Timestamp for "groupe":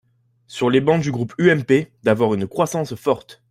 1.11-1.35